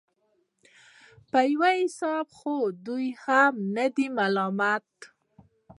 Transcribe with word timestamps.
په 1.29 1.39
يو 1.51 1.63
حساب 1.79 2.27
خو 2.37 2.55
دوى 2.85 3.07
هم 3.23 3.53
نه 3.75 3.85
دي 3.95 4.07
ملامت. 4.17 4.87